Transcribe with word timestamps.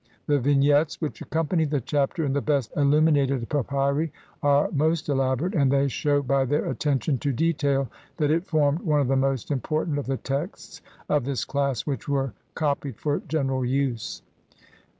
The 0.25 0.39
Vignettes 0.39 0.99
which 0.99 1.21
accompany 1.21 1.63
the 1.63 1.79
Chapter 1.79 2.25
in 2.25 2.33
the 2.33 2.41
best 2.41 2.73
illuminated 2.75 3.47
papyri 3.49 4.11
are 4.41 4.67
most 4.71 5.09
elaborate, 5.09 5.53
and 5.53 5.69
they 5.71 5.87
shew 5.89 6.23
by 6.23 6.43
their 6.43 6.65
attention 6.65 7.19
to 7.19 7.31
detail 7.31 7.87
that 8.17 8.31
it 8.31 8.47
formed 8.47 8.79
one 8.79 8.99
of 8.99 9.07
the 9.07 9.15
most 9.15 9.51
important 9.51 9.99
of 9.99 10.07
the 10.07 10.17
texts 10.17 10.81
of 11.07 11.23
this 11.23 11.45
class 11.45 11.85
which 11.85 12.09
were 12.09 12.33
co 12.55 12.73
pied 12.73 12.95
for 12.97 13.19
general 13.27 13.63
use. 13.63 14.23